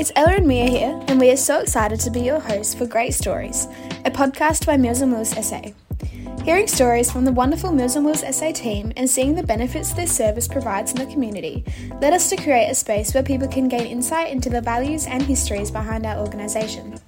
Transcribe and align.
It's 0.00 0.12
Ella 0.16 0.36
and 0.36 0.46
Mia 0.46 0.64
here, 0.64 1.04
and 1.08 1.20
we 1.20 1.30
are 1.30 1.36
so 1.36 1.60
excited 1.60 2.00
to 2.00 2.10
be 2.10 2.20
your 2.20 2.40
hosts 2.40 2.72
for 2.72 2.86
Great 2.86 3.12
Stories, 3.12 3.68
a 4.06 4.10
podcast 4.10 4.64
by 4.64 4.78
Meals 4.78 5.02
on 5.02 5.12
Wheels 5.12 5.36
SA. 5.46 5.60
Hearing 6.42 6.68
stories 6.68 7.12
from 7.12 7.26
the 7.26 7.32
wonderful 7.32 7.70
Meals 7.70 7.98
on 7.98 8.04
Wheels 8.04 8.24
SA 8.34 8.52
team 8.52 8.94
and 8.96 9.10
seeing 9.10 9.34
the 9.34 9.42
benefits 9.42 9.92
this 9.92 10.10
service 10.10 10.48
provides 10.48 10.92
in 10.92 11.00
the 11.00 11.12
community 11.12 11.66
led 12.00 12.14
us 12.14 12.30
to 12.30 12.36
create 12.36 12.70
a 12.70 12.74
space 12.74 13.12
where 13.12 13.22
people 13.22 13.46
can 13.46 13.68
gain 13.68 13.86
insight 13.86 14.32
into 14.32 14.48
the 14.48 14.62
values 14.62 15.06
and 15.06 15.22
histories 15.22 15.70
behind 15.70 16.06
our 16.06 16.16
organisation. 16.16 16.98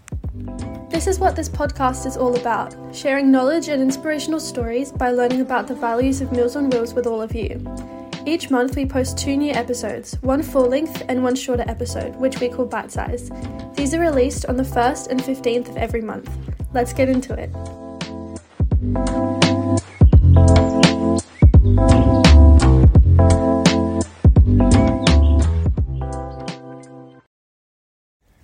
This 0.91 1.07
is 1.07 1.19
what 1.19 1.35
this 1.35 1.49
podcast 1.49 2.05
is 2.05 2.19
all 2.19 2.37
about 2.39 2.77
sharing 2.95 3.33
knowledge 3.33 3.69
and 3.69 3.81
inspirational 3.81 4.39
stories 4.39 4.93
by 4.93 5.13
learning 5.13 5.41
about 5.41 5.67
the 5.67 5.75
values 5.75 6.21
of 6.21 6.31
Meals 6.31 6.57
on 6.57 6.69
Wheels 6.69 6.93
with 6.93 7.07
all 7.07 7.23
of 7.23 7.35
you. 7.35 7.59
Each 8.25 8.51
month, 8.51 8.77
we 8.77 8.87
post 8.87 9.19
two 9.19 9.37
new 9.37 9.51
episodes 9.51 10.15
one 10.21 10.45
full 10.45 10.69
length 10.69 11.03
and 11.09 11.25
one 11.25 11.35
shorter 11.35 11.65
episode, 11.67 12.15
which 12.17 12.39
we 12.39 12.49
call 12.49 12.67
Bite 12.67 12.93
Size. 12.93 13.31
These 13.75 13.95
are 13.95 14.01
released 14.01 14.47
on 14.47 14.57
the 14.57 14.63
1st 14.63 15.09
and 15.09 15.21
15th 15.21 15.71
of 15.71 15.77
every 15.77 16.03
month. 16.03 16.31
Let's 16.73 16.93
get 16.93 17.09
into 17.09 17.35
it. 17.35 17.51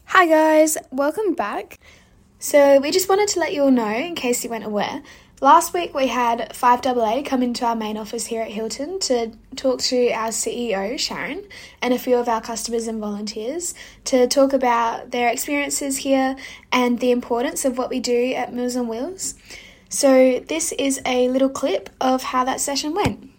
Hi, 0.06 0.26
guys, 0.26 0.76
welcome 0.90 1.34
back. 1.34 1.78
So, 2.40 2.80
we 2.80 2.90
just 2.90 3.08
wanted 3.08 3.28
to 3.28 3.40
let 3.40 3.54
you 3.54 3.62
all 3.62 3.70
know, 3.70 3.94
in 3.94 4.16
case 4.16 4.42
you 4.42 4.50
weren't 4.50 4.64
aware, 4.64 5.02
last 5.40 5.72
week 5.72 5.94
we 5.94 6.08
had 6.08 6.50
5AA 6.50 7.24
come 7.24 7.42
into 7.42 7.64
our 7.64 7.76
main 7.76 7.96
office 7.96 8.26
here 8.26 8.42
at 8.42 8.50
Hilton 8.50 8.98
to 9.00 9.32
talk 9.56 9.80
to 9.80 10.10
our 10.10 10.28
CEO, 10.28 10.98
Sharon, 10.98 11.44
and 11.80 11.94
a 11.94 11.98
few 11.98 12.16
of 12.16 12.28
our 12.28 12.40
customers 12.40 12.86
and 12.86 13.00
volunteers 13.00 13.74
to 14.04 14.26
talk 14.26 14.52
about 14.52 15.10
their 15.10 15.28
experiences 15.28 15.98
here 15.98 16.36
and 16.72 16.98
the 17.00 17.10
importance 17.10 17.64
of 17.64 17.78
what 17.78 17.90
we 17.90 18.00
do 18.00 18.32
at 18.34 18.52
Meals 18.52 18.76
on 18.76 18.88
Wheels. 18.88 19.34
So, 19.90 20.40
this 20.40 20.72
is 20.72 21.00
a 21.06 21.28
little 21.28 21.48
clip 21.48 21.88
of 22.00 22.22
how 22.22 22.44
that 22.44 22.60
session 22.60 22.94
went. 22.94 23.30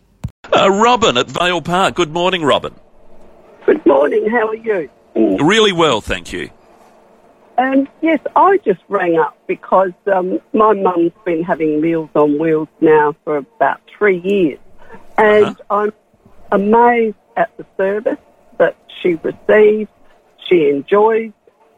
Uh, 0.52 0.72
Robin 0.72 1.16
at 1.16 1.30
Vale 1.30 1.62
Park. 1.62 1.94
Good 1.96 2.12
morning, 2.12 2.44
Robin. 2.44 2.74
Good 3.68 3.86
morning. 3.86 4.28
How 4.30 4.48
are 4.48 4.56
you? 4.56 4.90
Really 5.16 5.74
well, 5.74 6.02
thank 6.02 6.34
you. 6.34 6.50
Um, 7.60 7.90
yes, 8.02 8.20
I 8.38 8.58
just 8.64 8.80
rang 8.88 9.18
up 9.20 9.38
because 9.46 9.92
um, 10.12 10.40
my 10.54 10.74
mum's 10.74 11.12
been 11.26 11.44
having 11.44 11.82
Meals 11.82 12.10
on 12.16 12.40
Wheels 12.40 12.70
now 12.80 13.16
for 13.26 13.36
about 13.36 13.82
three 13.98 14.20
years, 14.20 14.60
and 15.18 15.46
Uh-huh. 15.46 15.76
I'm 15.82 15.94
amazed 16.54 17.18
at 17.36 17.50
the 17.58 17.66
service 17.76 18.18
that 18.60 18.78
she 19.02 19.16
receives. 19.16 19.90
She 20.48 20.70
enjoys 20.70 21.34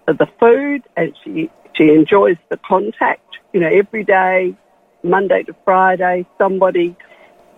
the 0.06 0.28
food, 0.40 0.84
and 0.96 1.16
she 1.24 1.50
she 1.76 1.90
enjoys 1.90 2.38
the 2.50 2.58
contact. 2.58 3.26
You 3.52 3.62
know, 3.62 3.68
every 3.68 4.04
day, 4.04 4.56
Monday 5.04 5.42
to 5.44 5.56
Friday, 5.66 6.28
somebody 6.38 6.96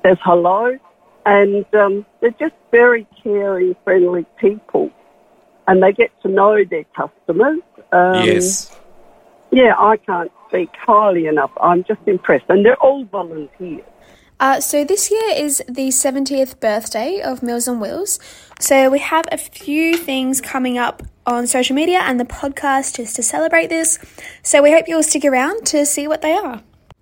says 0.02 0.18
hello, 0.24 0.78
and 1.26 1.66
um, 1.76 2.06
they're 2.22 2.40
just 2.40 2.56
very 2.72 3.06
caring, 3.22 3.76
friendly 3.84 4.26
people, 4.38 4.92
and 5.68 5.82
they 5.82 5.92
get 5.92 6.10
to 6.22 6.28
know 6.28 6.64
their 6.64 6.86
customers. 6.96 7.60
Um, 7.92 8.26
yes. 8.26 8.76
yeah, 9.52 9.76
I 9.78 9.98
can't 9.98 10.32
speak 10.48 10.70
highly 10.76 11.28
enough. 11.28 11.52
I'm 11.62 11.84
just 11.84 12.02
impressed. 12.06 12.46
And 12.50 12.66
they're 12.66 12.82
all 12.82 13.06
volunteers. 13.06 13.86
Uh, 14.40 14.60
so 14.60 14.84
this 14.84 15.10
year 15.10 15.36
is 15.36 15.64
the 15.70 15.88
70th 15.88 16.60
birthday 16.60 17.22
of 17.22 17.44
Meals 17.44 17.68
on 17.68 17.80
Wheels. 17.80 18.20
So 18.60 18.90
we 18.90 19.00
have 19.00 19.26
a 19.32 19.38
few 19.38 19.96
things 19.96 20.42
coming 20.42 20.78
up 20.78 21.04
on 21.26 21.48
social 21.48 21.76
media 21.76 22.00
and 22.00 22.20
the 22.20 22.26
podcast 22.26 22.98
just 22.98 23.16
to 23.16 23.24
celebrate 23.24 23.68
this. 23.68 24.00
So 24.42 24.62
we 24.62 24.72
hope 24.72 24.88
you'll 24.88 25.04
stick 25.04 25.24
around 25.24 25.66
to 25.68 25.86
see 25.86 26.08
what 26.08 26.22
they 26.22 26.34
are. 26.34 26.62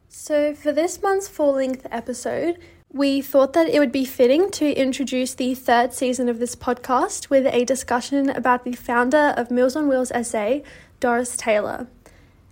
So, 0.10 0.54
for 0.54 0.72
this 0.72 1.02
month's 1.02 1.28
full 1.28 1.54
length 1.54 1.88
episode, 1.90 2.60
we 2.94 3.22
thought 3.22 3.54
that 3.54 3.70
it 3.70 3.80
would 3.80 3.92
be 3.92 4.04
fitting 4.04 4.50
to 4.52 4.74
introduce 4.74 5.34
the 5.34 5.56
third 5.56 5.94
season 5.94 6.28
of 6.28 6.40
this 6.40 6.56
podcast 6.56 7.30
with 7.30 7.46
a 7.48 7.64
discussion 7.64 8.30
about 8.30 8.66
the 8.66 8.74
founder 8.74 9.34
of 9.38 9.50
Meals 9.50 9.76
on 9.78 9.88
Wheels 9.88 10.12
SA, 10.24 10.60
Doris 11.00 11.38
Taylor. 11.38 11.88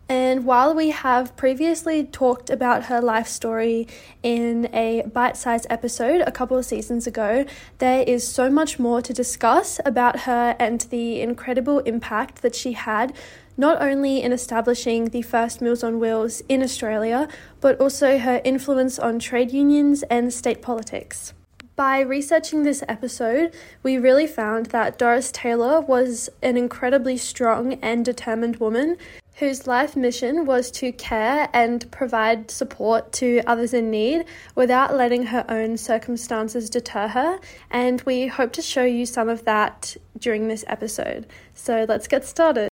And 0.07 0.43
while 0.43 0.73
we 0.73 0.89
have 0.89 1.35
previously 1.35 2.03
talked 2.03 2.49
about 2.49 2.85
her 2.85 2.99
life 2.99 3.27
story 3.27 3.87
in 4.23 4.67
a 4.73 5.03
bite 5.03 5.37
sized 5.37 5.67
episode 5.69 6.21
a 6.21 6.31
couple 6.31 6.57
of 6.57 6.65
seasons 6.65 7.05
ago, 7.05 7.45
there 7.77 8.01
is 8.01 8.27
so 8.27 8.49
much 8.49 8.79
more 8.79 9.03
to 9.03 9.13
discuss 9.13 9.79
about 9.85 10.21
her 10.21 10.55
and 10.57 10.81
the 10.89 11.21
incredible 11.21 11.79
impact 11.79 12.41
that 12.41 12.55
she 12.55 12.71
had, 12.71 13.13
not 13.59 13.81
only 13.81 14.21
in 14.21 14.31
establishing 14.31 15.09
the 15.09 15.21
first 15.21 15.59
Meals 15.59 15.83
on 15.83 15.99
Wheels 15.99 16.41
in 16.47 16.63
Australia, 16.63 17.27
but 17.59 17.77
also 17.81 18.17
her 18.17 18.39
influence 18.45 18.97
on 18.97 19.19
trade 19.19 19.51
unions 19.51 20.01
and 20.03 20.33
state 20.33 20.61
politics. 20.61 21.33
By 21.75 21.99
researching 21.99 22.63
this 22.63 22.83
episode, 22.87 23.53
we 23.83 23.97
really 23.97 24.27
found 24.27 24.67
that 24.67 24.97
Doris 24.97 25.29
Taylor 25.33 25.81
was 25.81 26.29
an 26.41 26.55
incredibly 26.55 27.17
strong 27.17 27.73
and 27.81 28.05
determined 28.05 28.61
woman 28.61 28.95
whose 29.35 29.67
life 29.67 29.93
mission 29.93 30.45
was 30.45 30.71
to 30.71 30.93
care 30.93 31.49
and 31.51 31.89
provide 31.91 32.49
support 32.49 33.11
to 33.13 33.41
others 33.45 33.73
in 33.73 33.91
need 33.91 34.23
without 34.55 34.95
letting 34.95 35.23
her 35.23 35.45
own 35.49 35.75
circumstances 35.75 36.69
deter 36.69 37.09
her. 37.09 37.39
And 37.69 38.01
we 38.03 38.27
hope 38.27 38.53
to 38.53 38.61
show 38.61 38.85
you 38.85 39.05
some 39.05 39.27
of 39.27 39.43
that 39.43 39.97
during 40.17 40.47
this 40.47 40.63
episode. 40.67 41.27
So 41.53 41.85
let's 41.89 42.07
get 42.07 42.23
started. 42.23 42.68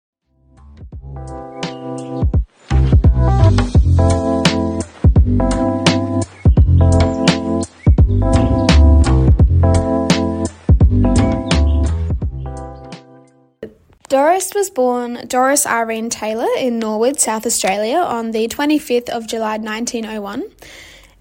Was 14.64 14.70
born 14.70 15.28
Doris 15.28 15.66
Irene 15.66 16.10
Taylor 16.10 16.48
in 16.58 16.80
Norwood, 16.80 17.20
South 17.20 17.46
Australia 17.46 17.98
on 17.98 18.32
the 18.32 18.48
25th 18.48 19.10
of 19.10 19.28
July 19.28 19.58
1901. 19.58 20.46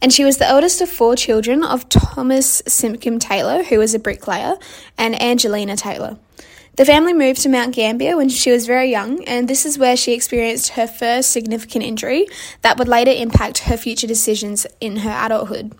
And 0.00 0.12
she 0.12 0.22
was 0.24 0.36
the 0.36 0.46
eldest 0.46 0.80
of 0.80 0.88
four 0.88 1.16
children 1.16 1.64
of 1.64 1.88
Thomas 1.88 2.62
Simpkin 2.68 3.18
Taylor, 3.18 3.64
who 3.64 3.80
was 3.80 3.94
a 3.94 3.98
bricklayer, 3.98 4.58
and 4.96 5.20
Angelina 5.20 5.74
Taylor. 5.74 6.18
The 6.76 6.84
family 6.84 7.12
moved 7.12 7.42
to 7.42 7.48
Mount 7.48 7.74
Gambier 7.74 8.16
when 8.16 8.28
she 8.28 8.52
was 8.52 8.64
very 8.64 8.92
young, 8.92 9.24
and 9.24 9.48
this 9.48 9.66
is 9.66 9.76
where 9.76 9.96
she 9.96 10.12
experienced 10.12 10.74
her 10.74 10.86
first 10.86 11.32
significant 11.32 11.82
injury 11.82 12.28
that 12.60 12.78
would 12.78 12.86
later 12.86 13.10
impact 13.10 13.66
her 13.66 13.76
future 13.76 14.06
decisions 14.06 14.68
in 14.80 14.98
her 14.98 15.26
adulthood. 15.26 15.72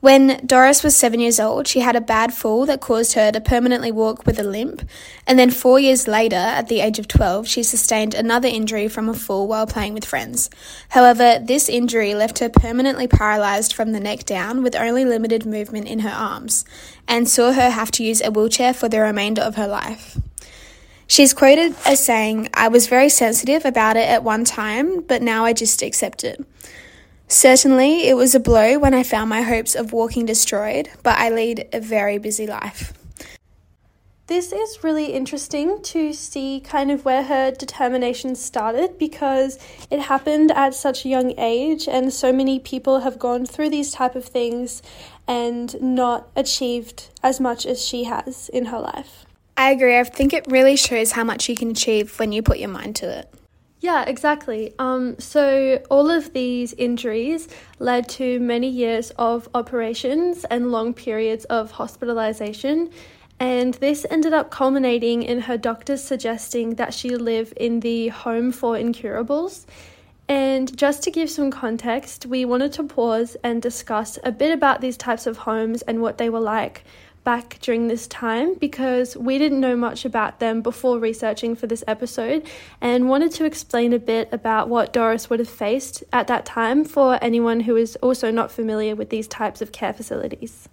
When 0.00 0.44
Doris 0.44 0.84
was 0.84 0.94
seven 0.94 1.20
years 1.20 1.40
old, 1.40 1.66
she 1.66 1.80
had 1.80 1.96
a 1.96 2.02
bad 2.02 2.34
fall 2.34 2.66
that 2.66 2.82
caused 2.82 3.14
her 3.14 3.32
to 3.32 3.40
permanently 3.40 3.90
walk 3.90 4.26
with 4.26 4.38
a 4.38 4.42
limp, 4.42 4.86
and 5.26 5.38
then 5.38 5.50
four 5.50 5.80
years 5.80 6.06
later, 6.06 6.36
at 6.36 6.68
the 6.68 6.80
age 6.80 6.98
of 6.98 7.08
12, 7.08 7.48
she 7.48 7.62
sustained 7.62 8.12
another 8.12 8.46
injury 8.46 8.88
from 8.88 9.08
a 9.08 9.14
fall 9.14 9.48
while 9.48 9.66
playing 9.66 9.94
with 9.94 10.04
friends. 10.04 10.50
However, 10.90 11.38
this 11.42 11.70
injury 11.70 12.14
left 12.14 12.40
her 12.40 12.50
permanently 12.50 13.08
paralysed 13.08 13.72
from 13.74 13.92
the 13.92 14.00
neck 14.00 14.26
down 14.26 14.62
with 14.62 14.76
only 14.76 15.06
limited 15.06 15.46
movement 15.46 15.88
in 15.88 16.00
her 16.00 16.10
arms, 16.10 16.66
and 17.08 17.26
saw 17.26 17.52
her 17.52 17.70
have 17.70 17.90
to 17.92 18.04
use 18.04 18.20
a 18.20 18.30
wheelchair 18.30 18.74
for 18.74 18.90
the 18.90 19.00
remainder 19.00 19.40
of 19.40 19.56
her 19.56 19.66
life. 19.66 20.18
She's 21.08 21.32
quoted 21.32 21.74
as 21.86 22.04
saying, 22.04 22.50
I 22.52 22.68
was 22.68 22.86
very 22.86 23.08
sensitive 23.08 23.64
about 23.64 23.96
it 23.96 24.08
at 24.08 24.24
one 24.24 24.44
time, 24.44 25.00
but 25.00 25.22
now 25.22 25.46
I 25.46 25.54
just 25.54 25.80
accept 25.80 26.22
it. 26.22 26.44
Certainly, 27.28 28.06
it 28.06 28.14
was 28.14 28.34
a 28.34 28.40
blow 28.40 28.78
when 28.78 28.94
I 28.94 29.02
found 29.02 29.28
my 29.28 29.42
hopes 29.42 29.74
of 29.74 29.92
walking 29.92 30.26
destroyed, 30.26 30.90
but 31.02 31.18
I 31.18 31.30
lead 31.30 31.68
a 31.72 31.80
very 31.80 32.18
busy 32.18 32.46
life. 32.46 32.92
This 34.28 34.52
is 34.52 34.82
really 34.82 35.12
interesting 35.12 35.80
to 35.84 36.12
see 36.12 36.60
kind 36.60 36.90
of 36.90 37.04
where 37.04 37.22
her 37.22 37.52
determination 37.52 38.34
started 38.34 38.98
because 38.98 39.56
it 39.88 40.00
happened 40.00 40.50
at 40.50 40.74
such 40.74 41.04
a 41.04 41.08
young 41.08 41.38
age 41.38 41.86
and 41.86 42.12
so 42.12 42.32
many 42.32 42.58
people 42.58 43.00
have 43.00 43.20
gone 43.20 43.46
through 43.46 43.70
these 43.70 43.92
type 43.92 44.16
of 44.16 44.24
things 44.24 44.82
and 45.28 45.80
not 45.80 46.28
achieved 46.34 47.08
as 47.22 47.38
much 47.38 47.64
as 47.64 47.84
she 47.84 48.04
has 48.04 48.48
in 48.48 48.66
her 48.66 48.80
life. 48.80 49.26
I 49.56 49.70
agree. 49.70 49.96
I 49.96 50.02
think 50.02 50.32
it 50.32 50.46
really 50.48 50.74
shows 50.76 51.12
how 51.12 51.22
much 51.22 51.48
you 51.48 51.54
can 51.54 51.70
achieve 51.70 52.18
when 52.18 52.32
you 52.32 52.42
put 52.42 52.58
your 52.58 52.68
mind 52.68 52.96
to 52.96 53.18
it. 53.20 53.32
Yeah, 53.86 54.02
exactly. 54.04 54.74
Um, 54.80 55.16
so 55.20 55.80
all 55.90 56.10
of 56.10 56.32
these 56.32 56.72
injuries 56.72 57.46
led 57.78 58.08
to 58.18 58.40
many 58.40 58.68
years 58.68 59.12
of 59.12 59.48
operations 59.54 60.44
and 60.50 60.72
long 60.72 60.92
periods 60.92 61.44
of 61.44 61.70
hospitalization. 61.70 62.90
And 63.38 63.74
this 63.74 64.04
ended 64.10 64.32
up 64.32 64.50
culminating 64.50 65.22
in 65.22 65.42
her 65.42 65.56
doctors 65.56 66.02
suggesting 66.02 66.74
that 66.74 66.94
she 66.94 67.10
live 67.10 67.52
in 67.56 67.78
the 67.78 68.08
home 68.08 68.50
for 68.50 68.76
incurables. 68.76 69.68
And 70.28 70.76
just 70.76 71.04
to 71.04 71.12
give 71.12 71.30
some 71.30 71.52
context, 71.52 72.26
we 72.26 72.44
wanted 72.44 72.72
to 72.72 72.82
pause 72.82 73.36
and 73.44 73.62
discuss 73.62 74.18
a 74.24 74.32
bit 74.32 74.50
about 74.52 74.80
these 74.80 74.96
types 74.96 75.28
of 75.28 75.36
homes 75.36 75.82
and 75.82 76.02
what 76.02 76.18
they 76.18 76.28
were 76.28 76.40
like 76.40 76.82
back 77.26 77.58
during 77.60 77.88
this 77.88 78.06
time 78.06 78.54
because 78.54 79.16
we 79.16 79.36
didn't 79.36 79.58
know 79.58 79.74
much 79.74 80.04
about 80.04 80.38
them 80.38 80.62
before 80.62 81.00
researching 81.00 81.56
for 81.56 81.66
this 81.66 81.82
episode 81.88 82.46
and 82.80 83.08
wanted 83.08 83.32
to 83.32 83.44
explain 83.44 83.92
a 83.92 83.98
bit 83.98 84.28
about 84.30 84.68
what 84.68 84.92
Doris 84.92 85.28
would 85.28 85.40
have 85.40 85.48
faced 85.48 86.04
at 86.12 86.28
that 86.28 86.46
time 86.46 86.84
for 86.84 87.18
anyone 87.20 87.58
who 87.58 87.74
is 87.74 87.96
also 87.96 88.30
not 88.30 88.52
familiar 88.52 88.94
with 88.94 89.10
these 89.10 89.26
types 89.26 89.60
of 89.60 89.72
care 89.72 89.92
facilities. 89.92 90.68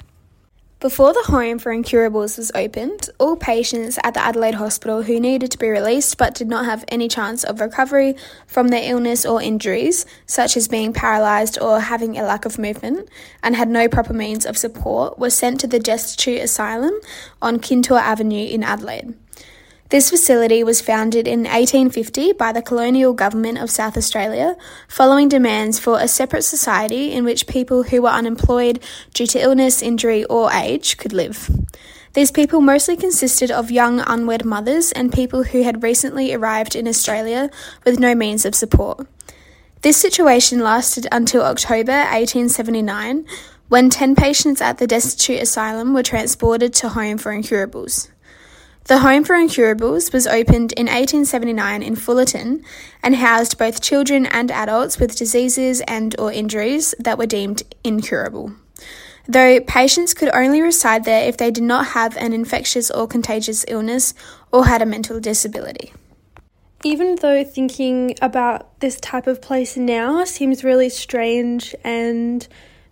Before 0.84 1.14
the 1.14 1.32
home 1.32 1.60
for 1.60 1.72
incurables 1.72 2.36
was 2.36 2.52
opened, 2.54 3.10
all 3.18 3.38
patients 3.38 3.98
at 4.04 4.16
the 4.16 4.20
Adelaide 4.20 4.56
Hospital 4.56 5.04
who 5.04 5.18
needed 5.18 5.50
to 5.52 5.58
be 5.58 5.70
released 5.70 6.18
but 6.18 6.36
did 6.36 6.50
not 6.50 6.66
have 6.66 6.84
any 6.90 7.08
chance 7.08 7.46
of 7.46 7.62
recovery 7.62 8.18
from 8.48 8.68
their 8.68 8.92
illness 8.92 9.26
or 9.26 9.42
injuries, 9.42 10.06
such 10.26 10.58
as 10.58 10.68
being 10.68 10.92
paralysed 10.92 11.58
or 11.62 11.80
having 11.80 12.18
a 12.18 12.24
lack 12.24 12.44
of 12.44 12.60
movement, 12.60 13.08
and 13.42 13.56
had 13.56 13.70
no 13.70 13.88
proper 13.88 14.12
means 14.12 14.46
of 14.46 14.58
support, 14.58 15.18
were 15.18 15.30
sent 15.30 15.62
to 15.62 15.68
the 15.68 15.80
Destitute 15.80 16.42
Asylum 16.42 17.00
on 17.42 17.60
Kintore 17.62 18.02
Avenue 18.02 18.46
in 18.46 18.62
Adelaide. 18.62 19.14
This 19.94 20.10
facility 20.10 20.64
was 20.64 20.82
founded 20.82 21.28
in 21.28 21.42
1850 21.42 22.34
by 22.34 22.52
the 22.52 22.64
colonial 22.64 23.14
government 23.14 23.60
of 23.60 23.70
South 23.70 23.96
Australia, 23.96 24.58
following 24.88 25.30
demands 25.30 25.78
for 25.78 26.00
a 26.00 26.08
separate 26.08 26.42
society 26.42 27.12
in 27.12 27.24
which 27.24 27.46
people 27.46 27.84
who 27.84 28.02
were 28.02 28.10
unemployed 28.10 28.80
due 29.14 29.28
to 29.28 29.40
illness, 29.40 29.84
injury, 29.84 30.24
or 30.26 30.52
age 30.52 30.98
could 30.98 31.14
live. 31.14 31.48
These 32.14 32.32
people 32.32 32.60
mostly 32.60 32.98
consisted 32.98 33.52
of 33.52 33.70
young 33.70 34.00
unwed 34.00 34.44
mothers 34.46 34.92
and 34.94 35.14
people 35.14 35.44
who 35.44 35.62
had 35.62 35.84
recently 35.84 36.34
arrived 36.34 36.76
in 36.76 36.88
Australia 36.88 37.52
with 37.86 38.00
no 38.00 38.16
means 38.16 38.46
of 38.46 38.56
support. 38.56 39.06
This 39.84 39.98
situation 39.98 40.62
lasted 40.62 41.06
until 41.12 41.44
October 41.44 41.92
1879, 41.92 43.28
when 43.70 43.92
10 43.92 44.16
patients 44.16 44.60
at 44.60 44.80
the 44.80 44.88
Destitute 44.88 45.44
Asylum 45.44 45.94
were 45.94 46.02
transported 46.02 46.74
to 46.74 46.90
Home 46.90 47.20
for 47.20 47.32
Incurables. 47.32 48.10
The 48.86 49.00
Home 49.00 49.24
for 49.24 49.36
Incurables 49.36 50.12
was 50.12 50.28
opened 50.28 50.74
in 50.74 50.88
1879 50.88 51.82
in 51.82 51.96
Fullarton 51.96 52.66
and 53.02 53.16
housed 53.16 53.58
both 53.58 53.82
children 53.82 54.26
and 54.26 54.52
adults 54.52 55.00
with 55.00 55.16
diseases 55.16 55.80
and 55.88 56.14
or 56.20 56.34
injuries 56.34 56.94
that 57.00 57.18
were 57.18 57.26
deemed 57.26 57.64
incurable. 57.86 58.52
Though 59.26 59.62
patients 59.62 60.14
could 60.14 60.36
only 60.36 60.62
reside 60.62 61.06
there 61.06 61.30
if 61.30 61.38
they 61.38 61.50
did 61.50 61.64
not 61.64 61.88
have 61.88 62.18
an 62.18 62.34
infectious 62.34 62.92
or 62.92 63.08
contagious 63.08 63.64
illness 63.70 64.14
or 64.52 64.66
had 64.66 64.82
a 64.82 64.86
mental 64.86 65.22
disability. 65.22 65.94
Even 66.84 67.16
though 67.22 67.46
thinking 67.46 68.16
about 68.22 68.82
this 68.82 69.00
type 69.00 69.28
of 69.28 69.42
place 69.42 69.78
now 69.78 70.26
seems 70.26 70.66
really 70.66 70.90
strange 70.90 71.74
and 71.86 72.46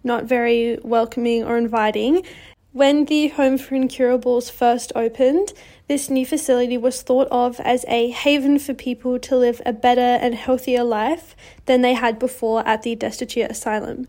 not 0.05 0.23
very 0.23 0.79
welcoming 0.83 1.43
or 1.43 1.57
inviting, 1.57 2.23
when 2.73 3.03
the 3.03 3.27
Home 3.29 3.57
for 3.57 3.75
Incurables 3.75 4.49
first 4.49 4.93
opened, 4.95 5.51
this 5.91 6.09
new 6.09 6.25
facility 6.25 6.77
was 6.77 7.01
thought 7.01 7.27
of 7.31 7.59
as 7.59 7.83
a 7.89 8.11
haven 8.11 8.57
for 8.57 8.73
people 8.73 9.19
to 9.19 9.35
live 9.35 9.61
a 9.65 9.73
better 9.73 9.99
and 9.99 10.33
healthier 10.33 10.85
life 10.85 11.35
than 11.65 11.81
they 11.81 11.93
had 11.93 12.17
before 12.17 12.65
at 12.65 12.83
the 12.83 12.95
Destitute 12.95 13.51
Asylum. 13.51 14.07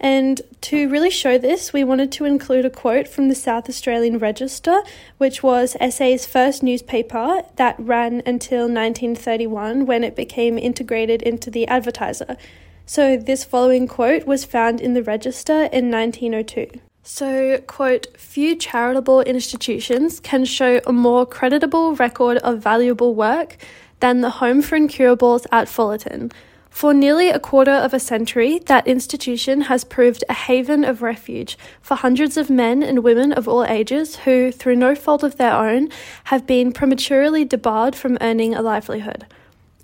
And 0.00 0.40
to 0.62 0.88
really 0.88 1.10
show 1.10 1.36
this, 1.36 1.70
we 1.70 1.84
wanted 1.84 2.10
to 2.12 2.24
include 2.24 2.64
a 2.64 2.70
quote 2.70 3.06
from 3.06 3.28
the 3.28 3.34
South 3.34 3.68
Australian 3.68 4.18
Register, 4.18 4.80
which 5.18 5.42
was 5.42 5.76
SA's 5.90 6.24
first 6.24 6.62
newspaper 6.62 7.42
that 7.56 7.78
ran 7.78 8.22
until 8.24 8.60
1931 8.60 9.84
when 9.84 10.04
it 10.04 10.16
became 10.16 10.56
integrated 10.56 11.20
into 11.20 11.50
the 11.50 11.66
Advertiser. 11.66 12.38
So, 12.86 13.18
this 13.18 13.44
following 13.44 13.86
quote 13.86 14.26
was 14.26 14.46
found 14.46 14.80
in 14.80 14.94
the 14.94 15.02
Register 15.02 15.64
in 15.64 15.90
1902. 15.90 16.80
So, 17.10 17.56
quote, 17.66 18.06
few 18.18 18.54
charitable 18.54 19.22
institutions 19.22 20.20
can 20.20 20.44
show 20.44 20.78
a 20.86 20.92
more 20.92 21.24
creditable 21.24 21.94
record 21.94 22.36
of 22.36 22.58
valuable 22.58 23.14
work 23.14 23.56
than 24.00 24.20
the 24.20 24.28
Home 24.28 24.60
for 24.60 24.76
Incurables 24.76 25.46
at 25.50 25.68
Fullarton. 25.68 26.30
For 26.68 26.92
nearly 26.92 27.30
a 27.30 27.40
quarter 27.40 27.72
of 27.72 27.94
a 27.94 27.98
century, 27.98 28.58
that 28.66 28.86
institution 28.86 29.62
has 29.62 29.84
proved 29.84 30.22
a 30.28 30.34
haven 30.34 30.84
of 30.84 31.00
refuge 31.00 31.56
for 31.80 31.94
hundreds 31.94 32.36
of 32.36 32.50
men 32.50 32.82
and 32.82 33.02
women 33.02 33.32
of 33.32 33.48
all 33.48 33.64
ages 33.64 34.16
who, 34.16 34.52
through 34.52 34.76
no 34.76 34.94
fault 34.94 35.22
of 35.22 35.38
their 35.38 35.54
own, 35.54 35.88
have 36.24 36.46
been 36.46 36.72
prematurely 36.72 37.42
debarred 37.42 37.96
from 37.96 38.18
earning 38.20 38.54
a 38.54 38.60
livelihood. 38.60 39.24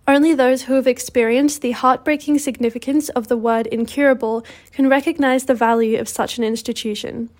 Only 0.06 0.34
those 0.34 0.62
who 0.62 0.74
have 0.74 0.86
experienced 0.86 1.62
the 1.62 1.72
heartbreaking 1.72 2.38
significance 2.38 3.08
of 3.10 3.28
the 3.28 3.38
word 3.38 3.66
incurable 3.68 4.44
can 4.72 4.88
recognize 4.88 5.44
the 5.44 5.54
value 5.54 5.98
of 5.98 6.08
such 6.08 6.36
an 6.36 6.44
institution. 6.44 7.30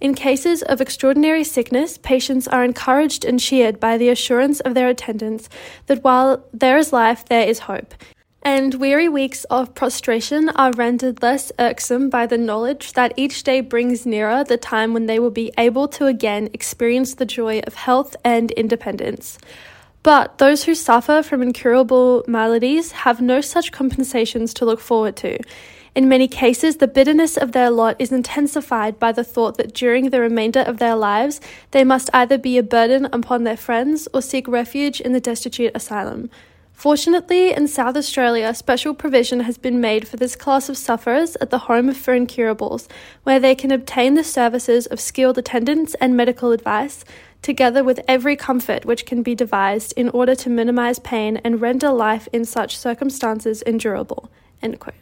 In 0.00 0.14
cases 0.14 0.62
of 0.62 0.80
extraordinary 0.80 1.42
sickness, 1.42 1.98
patients 1.98 2.46
are 2.46 2.64
encouraged 2.64 3.24
and 3.24 3.40
cheered 3.40 3.80
by 3.80 3.96
the 3.96 4.10
assurance 4.10 4.60
of 4.60 4.74
their 4.74 4.88
attendants 4.88 5.48
that 5.86 6.04
while 6.04 6.44
there 6.52 6.76
is 6.76 6.92
life, 6.92 7.24
there 7.24 7.48
is 7.48 7.60
hope. 7.60 7.94
And 8.42 8.74
weary 8.74 9.08
weeks 9.08 9.42
of 9.44 9.74
prostration 9.74 10.50
are 10.50 10.70
rendered 10.70 11.22
less 11.22 11.50
irksome 11.58 12.08
by 12.08 12.26
the 12.26 12.38
knowledge 12.38 12.92
that 12.92 13.14
each 13.16 13.42
day 13.42 13.60
brings 13.60 14.06
nearer 14.06 14.44
the 14.44 14.56
time 14.56 14.92
when 14.92 15.06
they 15.06 15.18
will 15.18 15.32
be 15.32 15.50
able 15.58 15.88
to 15.88 16.06
again 16.06 16.50
experience 16.52 17.14
the 17.14 17.26
joy 17.26 17.60
of 17.66 17.74
health 17.74 18.14
and 18.22 18.52
independence. 18.52 19.38
But 20.06 20.38
those 20.38 20.62
who 20.62 20.76
suffer 20.76 21.20
from 21.20 21.42
incurable 21.42 22.22
maladies 22.28 22.92
have 22.92 23.20
no 23.20 23.40
such 23.40 23.72
compensations 23.72 24.54
to 24.54 24.64
look 24.64 24.78
forward 24.78 25.16
to. 25.16 25.36
In 25.96 26.08
many 26.08 26.28
cases, 26.28 26.76
the 26.76 26.86
bitterness 26.86 27.36
of 27.36 27.50
their 27.50 27.70
lot 27.70 27.96
is 27.98 28.12
intensified 28.12 29.00
by 29.00 29.10
the 29.10 29.24
thought 29.24 29.56
that 29.56 29.74
during 29.74 30.10
the 30.10 30.20
remainder 30.20 30.60
of 30.60 30.78
their 30.78 30.94
lives, 30.94 31.40
they 31.72 31.82
must 31.82 32.08
either 32.14 32.38
be 32.38 32.56
a 32.56 32.62
burden 32.62 33.06
upon 33.06 33.42
their 33.42 33.56
friends 33.56 34.06
or 34.14 34.22
seek 34.22 34.46
refuge 34.46 35.00
in 35.00 35.12
the 35.12 35.18
destitute 35.18 35.72
asylum. 35.74 36.30
Fortunately, 36.72 37.52
in 37.52 37.66
South 37.66 37.96
Australia, 37.96 38.54
special 38.54 38.94
provision 38.94 39.40
has 39.40 39.58
been 39.58 39.80
made 39.80 40.06
for 40.06 40.18
this 40.18 40.36
class 40.36 40.68
of 40.68 40.76
sufferers 40.76 41.34
at 41.40 41.50
the 41.50 41.66
Home 41.66 41.92
for 41.94 42.14
Incurables, 42.14 42.86
where 43.24 43.40
they 43.40 43.56
can 43.56 43.72
obtain 43.72 44.14
the 44.14 44.22
services 44.22 44.86
of 44.86 45.00
skilled 45.00 45.38
attendants 45.38 45.94
and 45.94 46.16
medical 46.16 46.52
advice, 46.52 47.04
together 47.42 47.84
with 47.84 48.00
every 48.08 48.36
comfort 48.36 48.84
which 48.84 49.06
can 49.06 49.22
be 49.22 49.34
devised 49.34 49.92
in 49.96 50.08
order 50.10 50.34
to 50.34 50.50
minimize 50.50 50.98
pain 50.98 51.36
and 51.38 51.60
render 51.60 51.90
life 51.90 52.28
in 52.32 52.44
such 52.44 52.76
circumstances 52.76 53.62
endurable. 53.62 54.30
End 54.62 54.80
quote. 54.80 54.94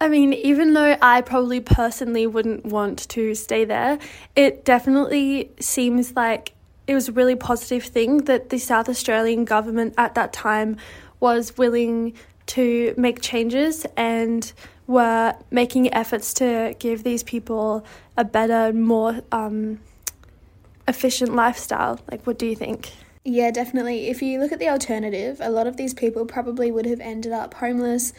I 0.00 0.08
mean, 0.08 0.32
even 0.32 0.72
though 0.72 0.96
I 1.02 1.20
probably 1.20 1.60
personally 1.60 2.26
wouldn't 2.26 2.64
want 2.64 3.06
to 3.10 3.34
stay 3.34 3.66
there, 3.66 3.98
it 4.34 4.64
definitely 4.64 5.50
seems 5.60 6.16
like 6.16 6.54
it 6.86 6.94
was 6.94 7.08
a 7.08 7.12
really 7.12 7.36
positive 7.36 7.84
thing 7.84 8.18
that 8.24 8.48
the 8.48 8.58
South 8.58 8.88
Australian 8.88 9.44
government 9.44 9.94
at 9.98 10.14
that 10.14 10.32
time 10.32 10.78
was 11.20 11.58
willing 11.58 12.14
to 12.46 12.94
make 12.96 13.20
changes 13.20 13.86
and 13.96 14.52
were 14.86 15.34
making 15.50 15.92
efforts 15.94 16.34
to 16.34 16.74
give 16.78 17.04
these 17.04 17.22
people 17.22 17.84
a 18.16 18.24
better, 18.24 18.72
more 18.72 19.20
um, 19.30 19.78
efficient 20.90 21.34
lifestyle. 21.34 22.00
Like, 22.10 22.26
what 22.26 22.38
do 22.38 22.46
you 22.46 22.56
think? 22.56 22.90
Yeah, 23.24 23.50
definitely. 23.50 24.08
If 24.08 24.20
you 24.20 24.40
look 24.40 24.52
at 24.52 24.58
the 24.58 24.68
alternative, 24.68 25.38
a 25.40 25.50
lot 25.50 25.66
of 25.66 25.76
these 25.76 25.94
people 25.94 26.26
probably 26.26 26.70
would 26.70 26.86
have 26.86 27.00
ended 27.00 27.32
up 27.32 27.54
homeless 27.54 28.12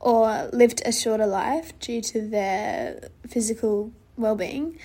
or 0.00 0.48
lived 0.52 0.82
a 0.84 0.92
shorter 0.92 1.26
life 1.26 1.78
due 1.78 2.00
to 2.00 2.20
their 2.26 3.08
physical 3.28 3.92
well-being. 4.16 4.78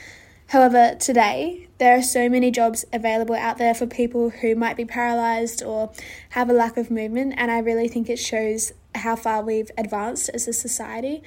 However, 0.48 0.96
today 1.00 1.68
there 1.78 1.96
are 1.96 2.02
so 2.02 2.28
many 2.28 2.50
jobs 2.52 2.84
available 2.92 3.36
out 3.36 3.58
there 3.58 3.76
for 3.76 3.86
people 3.86 4.32
who 4.32 4.56
might 4.56 4.76
be 4.76 4.86
paralyzed 4.86 5.62
or 5.64 5.92
have 6.30 6.50
a 6.50 6.54
lack 6.54 6.76
of 6.76 6.90
movement, 6.90 7.36
and 7.38 7.52
I 7.52 7.60
really 7.60 7.88
think 7.88 8.10
it 8.10 8.18
shows 8.18 8.74
how 8.96 9.16
far 9.16 9.44
we've 9.44 9.70
advanced 9.78 10.30
as 10.34 10.48
a 10.48 10.54
society, 10.54 11.22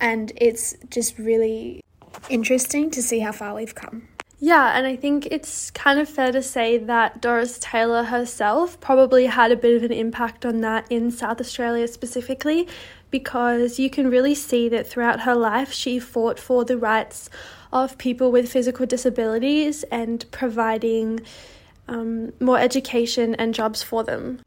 and 0.00 0.32
it's 0.36 0.76
just 0.88 1.18
really 1.18 1.82
interesting 2.30 2.90
to 2.92 3.02
see 3.02 3.18
how 3.18 3.32
far 3.32 3.54
we've 3.54 3.74
come. 3.74 4.06
Yeah, 4.40 4.78
and 4.78 4.86
I 4.86 4.94
think 4.94 5.26
it's 5.26 5.70
kind 5.72 5.98
of 5.98 6.08
fair 6.08 6.30
to 6.30 6.42
say 6.42 6.78
that 6.78 7.20
Doris 7.20 7.58
Taylor 7.58 8.04
herself 8.04 8.78
probably 8.80 9.26
had 9.26 9.50
a 9.50 9.56
bit 9.56 9.76
of 9.76 9.82
an 9.82 9.92
impact 9.92 10.46
on 10.46 10.60
that 10.60 10.86
in 10.90 11.10
South 11.10 11.40
Australia 11.40 11.88
specifically, 11.88 12.68
because 13.10 13.80
you 13.80 13.90
can 13.90 14.08
really 14.08 14.36
see 14.36 14.68
that 14.68 14.86
throughout 14.86 15.22
her 15.22 15.34
life 15.34 15.72
she 15.72 15.98
fought 15.98 16.38
for 16.38 16.64
the 16.64 16.78
rights 16.78 17.28
of 17.72 17.98
people 17.98 18.30
with 18.30 18.50
physical 18.50 18.86
disabilities 18.86 19.82
and 19.84 20.24
providing 20.30 21.20
um, 21.88 22.32
more 22.38 22.58
education 22.58 23.34
and 23.34 23.54
jobs 23.54 23.82
for 23.82 24.04
them. 24.04 24.40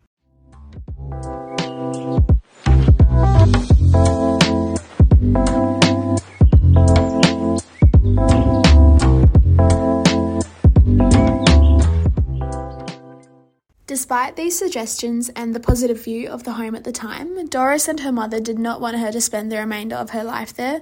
Despite 13.91 14.37
these 14.37 14.57
suggestions 14.57 15.27
and 15.35 15.53
the 15.53 15.59
positive 15.59 16.01
view 16.01 16.29
of 16.29 16.45
the 16.45 16.53
home 16.53 16.75
at 16.75 16.85
the 16.85 16.93
time, 16.93 17.45
Doris 17.47 17.89
and 17.89 17.99
her 17.99 18.11
mother 18.13 18.39
did 18.39 18.57
not 18.57 18.79
want 18.79 18.97
her 18.97 19.11
to 19.11 19.19
spend 19.19 19.51
the 19.51 19.57
remainder 19.57 19.97
of 19.97 20.11
her 20.11 20.23
life 20.23 20.53
there, 20.53 20.79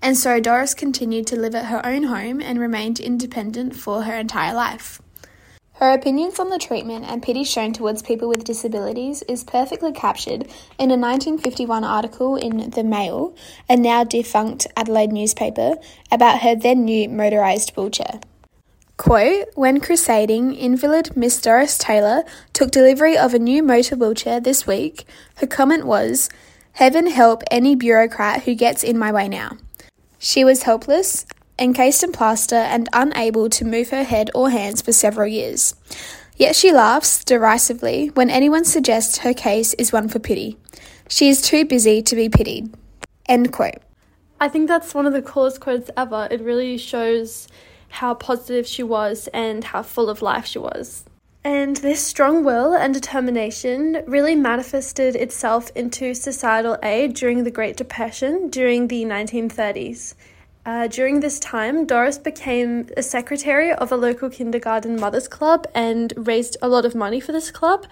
and 0.00 0.16
so 0.16 0.38
Doris 0.38 0.72
continued 0.72 1.26
to 1.26 1.36
live 1.36 1.56
at 1.56 1.64
her 1.64 1.84
own 1.84 2.04
home 2.04 2.40
and 2.40 2.60
remained 2.60 3.00
independent 3.00 3.74
for 3.74 4.04
her 4.04 4.14
entire 4.14 4.54
life. 4.54 5.02
Her 5.72 5.90
opinions 5.90 6.38
on 6.38 6.50
the 6.50 6.58
treatment 6.60 7.04
and 7.08 7.20
pity 7.20 7.42
shown 7.42 7.72
towards 7.72 8.00
people 8.00 8.28
with 8.28 8.44
disabilities 8.44 9.22
is 9.22 9.42
perfectly 9.42 9.90
captured 9.90 10.42
in 10.78 10.92
a 10.92 10.96
1951 10.96 11.82
article 11.82 12.36
in 12.36 12.70
The 12.70 12.84
Mail, 12.84 13.34
a 13.68 13.76
now 13.76 14.04
defunct 14.04 14.68
Adelaide 14.76 15.10
newspaper, 15.10 15.78
about 16.12 16.42
her 16.42 16.54
then 16.54 16.84
new 16.84 17.08
motorised 17.08 17.76
wheelchair. 17.76 18.20
Quote, 18.96 19.48
when 19.54 19.80
crusading, 19.80 20.54
invalid 20.54 21.16
Miss 21.16 21.40
Doris 21.40 21.76
Taylor 21.78 22.22
took 22.52 22.70
delivery 22.70 23.16
of 23.16 23.34
a 23.34 23.38
new 23.38 23.62
motor 23.62 23.96
wheelchair 23.96 24.40
this 24.40 24.66
week, 24.66 25.06
her 25.36 25.46
comment 25.46 25.84
was, 25.84 26.28
Heaven 26.72 27.06
help 27.06 27.42
any 27.50 27.74
bureaucrat 27.74 28.44
who 28.44 28.54
gets 28.54 28.82
in 28.82 28.98
my 28.98 29.12
way 29.12 29.28
now. 29.28 29.58
She 30.18 30.42
was 30.42 30.62
helpless, 30.62 31.26
encased 31.58 32.02
in 32.02 32.12
plaster, 32.12 32.56
and 32.56 32.88
unable 32.92 33.50
to 33.50 33.64
move 33.64 33.90
her 33.90 34.04
head 34.04 34.30
or 34.34 34.48
hands 34.48 34.80
for 34.80 34.92
several 34.92 35.28
years. 35.28 35.74
Yet 36.36 36.56
she 36.56 36.72
laughs 36.72 37.22
derisively 37.24 38.08
when 38.14 38.30
anyone 38.30 38.64
suggests 38.64 39.18
her 39.18 39.34
case 39.34 39.74
is 39.74 39.92
one 39.92 40.08
for 40.08 40.18
pity. 40.18 40.56
She 41.08 41.28
is 41.28 41.42
too 41.42 41.66
busy 41.66 42.00
to 42.02 42.16
be 42.16 42.30
pitied. 42.30 42.74
End 43.26 43.52
quote. 43.52 43.82
I 44.40 44.48
think 44.48 44.66
that's 44.66 44.94
one 44.94 45.06
of 45.06 45.12
the 45.12 45.22
coolest 45.22 45.60
quotes 45.60 45.90
ever. 45.96 46.26
It 46.30 46.40
really 46.40 46.78
shows 46.78 47.48
how 47.92 48.14
positive 48.14 48.66
she 48.66 48.82
was 48.82 49.28
and 49.34 49.64
how 49.64 49.82
full 49.82 50.08
of 50.08 50.22
life 50.22 50.46
she 50.46 50.58
was. 50.58 51.04
And 51.44 51.76
this 51.78 52.00
strong 52.00 52.44
will 52.44 52.74
and 52.74 52.94
determination 52.94 54.02
really 54.06 54.36
manifested 54.36 55.16
itself 55.16 55.70
into 55.74 56.14
societal 56.14 56.78
aid 56.82 57.14
during 57.14 57.44
the 57.44 57.50
Great 57.50 57.76
Depression 57.76 58.48
during 58.48 58.88
the 58.88 59.04
1930s. 59.04 60.14
Uh, 60.64 60.86
during 60.86 61.18
this 61.18 61.40
time, 61.40 61.84
Doris 61.84 62.18
became 62.18 62.88
a 62.96 63.02
secretary 63.02 63.72
of 63.72 63.90
a 63.90 63.96
local 63.96 64.30
kindergarten 64.30 64.98
mothers 64.98 65.26
club 65.26 65.66
and 65.74 66.14
raised 66.16 66.56
a 66.62 66.68
lot 66.68 66.84
of 66.84 66.94
money 66.94 67.18
for 67.18 67.32
this 67.32 67.50
club. 67.50 67.86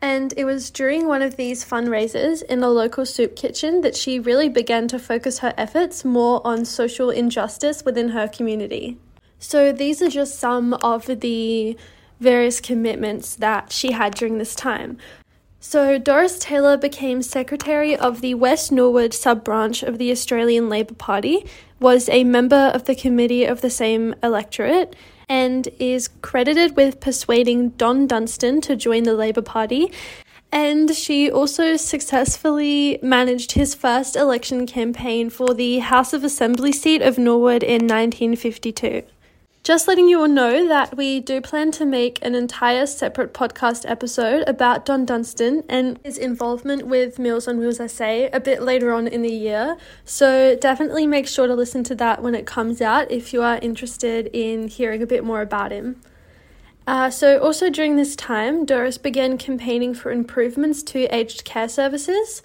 And 0.00 0.32
it 0.36 0.46
was 0.46 0.70
during 0.70 1.06
one 1.06 1.22
of 1.22 1.36
these 1.36 1.64
fundraisers 1.64 2.42
in 2.42 2.62
a 2.62 2.70
local 2.70 3.04
soup 3.04 3.36
kitchen 3.36 3.82
that 3.82 3.96
she 3.96 4.18
really 4.18 4.48
began 4.48 4.88
to 4.88 4.98
focus 4.98 5.40
her 5.40 5.52
efforts 5.58 6.04
more 6.04 6.40
on 6.46 6.64
social 6.64 7.10
injustice 7.10 7.84
within 7.84 8.08
her 8.10 8.26
community. 8.26 8.98
So 9.44 9.72
these 9.72 10.00
are 10.00 10.08
just 10.08 10.38
some 10.38 10.72
of 10.74 11.06
the 11.20 11.76
various 12.18 12.60
commitments 12.60 13.36
that 13.36 13.72
she 13.72 13.92
had 13.92 14.14
during 14.14 14.38
this 14.38 14.54
time. 14.54 14.96
So, 15.60 15.98
Doris 15.98 16.38
Taylor 16.38 16.76
became 16.76 17.22
secretary 17.22 17.96
of 17.96 18.20
the 18.20 18.34
West 18.34 18.72
Norwood 18.72 19.12
sub 19.14 19.44
branch 19.44 19.82
of 19.82 19.98
the 19.98 20.10
Australian 20.10 20.68
Labor 20.68 20.94
Party, 20.94 21.46
was 21.78 22.08
a 22.08 22.24
member 22.24 22.70
of 22.74 22.84
the 22.84 22.94
committee 22.94 23.44
of 23.44 23.60
the 23.60 23.70
same 23.70 24.14
electorate, 24.22 24.96
and 25.28 25.68
is 25.78 26.08
credited 26.20 26.76
with 26.76 27.00
persuading 27.00 27.70
Don 27.70 28.06
Dunstan 28.06 28.60
to 28.62 28.76
join 28.76 29.02
the 29.04 29.14
Labor 29.14 29.42
Party. 29.42 29.92
And 30.52 30.94
she 30.94 31.30
also 31.30 31.76
successfully 31.76 32.98
managed 33.02 33.52
his 33.52 33.74
first 33.74 34.16
election 34.16 34.66
campaign 34.66 35.28
for 35.28 35.52
the 35.54 35.80
House 35.80 36.12
of 36.12 36.24
Assembly 36.24 36.72
seat 36.72 37.02
of 37.02 37.18
Norwood 37.18 37.62
in 37.62 37.82
1952. 37.86 39.02
Just 39.64 39.88
letting 39.88 40.08
you 40.08 40.20
all 40.20 40.28
know 40.28 40.68
that 40.68 40.94
we 40.94 41.20
do 41.20 41.40
plan 41.40 41.70
to 41.72 41.86
make 41.86 42.18
an 42.20 42.34
entire 42.34 42.84
separate 42.84 43.32
podcast 43.32 43.88
episode 43.88 44.46
about 44.46 44.84
Don 44.84 45.06
Dunstan 45.06 45.64
and 45.70 45.98
his 46.04 46.18
involvement 46.18 46.86
with 46.86 47.18
Meals 47.18 47.48
on 47.48 47.56
Wheels 47.56 47.80
SA 47.90 48.28
a 48.30 48.40
bit 48.40 48.60
later 48.60 48.92
on 48.92 49.08
in 49.08 49.22
the 49.22 49.32
year. 49.32 49.78
So 50.04 50.54
definitely 50.54 51.06
make 51.06 51.26
sure 51.26 51.46
to 51.46 51.54
listen 51.54 51.82
to 51.84 51.94
that 51.94 52.22
when 52.22 52.34
it 52.34 52.44
comes 52.44 52.82
out 52.82 53.10
if 53.10 53.32
you 53.32 53.40
are 53.40 53.56
interested 53.62 54.28
in 54.34 54.68
hearing 54.68 55.02
a 55.02 55.06
bit 55.06 55.24
more 55.24 55.40
about 55.40 55.72
him. 55.72 55.98
Uh, 56.86 57.08
so, 57.08 57.38
also 57.38 57.70
during 57.70 57.96
this 57.96 58.14
time, 58.14 58.66
Doris 58.66 58.98
began 58.98 59.38
campaigning 59.38 59.94
for 59.94 60.12
improvements 60.12 60.82
to 60.82 61.04
aged 61.04 61.46
care 61.46 61.70
services. 61.70 62.42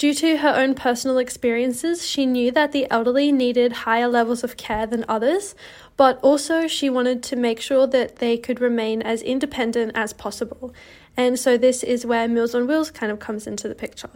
Due 0.00 0.14
to 0.14 0.38
her 0.38 0.56
own 0.56 0.74
personal 0.74 1.18
experiences, 1.18 2.08
she 2.08 2.24
knew 2.24 2.50
that 2.50 2.72
the 2.72 2.90
elderly 2.90 3.30
needed 3.30 3.84
higher 3.84 4.08
levels 4.08 4.42
of 4.42 4.56
care 4.56 4.86
than 4.86 5.04
others, 5.06 5.54
but 5.98 6.18
also 6.22 6.66
she 6.66 6.88
wanted 6.88 7.22
to 7.22 7.36
make 7.36 7.60
sure 7.60 7.86
that 7.86 8.16
they 8.16 8.38
could 8.38 8.62
remain 8.62 9.02
as 9.02 9.20
independent 9.20 9.92
as 9.94 10.14
possible. 10.14 10.72
And 11.18 11.38
so 11.38 11.58
this 11.58 11.82
is 11.82 12.06
where 12.06 12.26
Meals 12.26 12.54
on 12.54 12.66
Wheels 12.66 12.90
kind 12.90 13.12
of 13.12 13.18
comes 13.18 13.46
into 13.46 13.68
the 13.68 13.74
picture. 13.74 14.08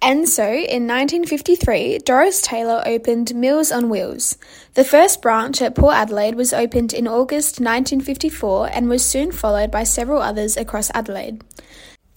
And 0.00 0.28
so, 0.28 0.44
in 0.44 0.86
1953, 0.86 1.98
Doris 2.04 2.40
Taylor 2.40 2.84
opened 2.86 3.34
Meals 3.34 3.72
on 3.72 3.88
Wheels. 3.88 4.38
The 4.74 4.84
first 4.84 5.22
branch 5.22 5.60
at 5.60 5.74
Port 5.74 5.96
Adelaide 5.96 6.36
was 6.36 6.52
opened 6.52 6.94
in 6.94 7.08
August 7.08 7.58
1954 7.58 8.68
and 8.72 8.88
was 8.88 9.04
soon 9.04 9.32
followed 9.32 9.72
by 9.72 9.82
several 9.82 10.22
others 10.22 10.56
across 10.56 10.88
Adelaide. 10.94 11.42